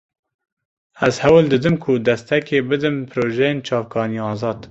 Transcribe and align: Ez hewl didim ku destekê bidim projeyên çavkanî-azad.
Ez 1.07 1.17
hewl 1.23 1.45
didim 1.51 1.75
ku 1.83 1.91
destekê 2.07 2.59
bidim 2.69 2.97
projeyên 3.11 3.59
çavkanî-azad. 3.67 4.59